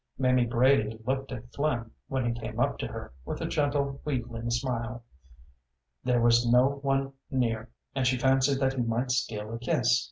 Mamie 0.17 0.47
Brady 0.47 0.99
looked 1.05 1.31
at 1.31 1.53
Flynn, 1.53 1.91
when 2.07 2.25
he 2.25 2.41
came 2.41 2.59
up 2.59 2.79
to 2.79 2.87
her, 2.87 3.13
with 3.23 3.39
a 3.39 3.45
gentle, 3.45 4.01
wheedling 4.03 4.49
smile. 4.49 5.03
There 6.03 6.19
was 6.19 6.43
no 6.51 6.79
one 6.81 7.13
near, 7.29 7.69
and 7.93 8.07
she 8.07 8.17
fancied 8.17 8.57
that 8.61 8.73
he 8.73 8.81
might 8.81 9.11
steal 9.11 9.53
a 9.53 9.59
kiss. 9.59 9.99